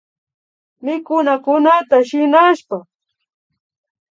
Mikunakunata 0.83 1.97
shinashpa 2.07 2.77